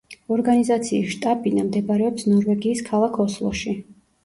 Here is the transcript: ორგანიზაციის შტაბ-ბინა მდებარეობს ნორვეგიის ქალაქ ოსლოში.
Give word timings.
ორგანიზაციის 0.35 1.11
შტაბ-ბინა 1.17 1.67
მდებარეობს 1.67 2.27
ნორვეგიის 2.33 2.83
ქალაქ 2.91 3.23
ოსლოში. 3.29 3.79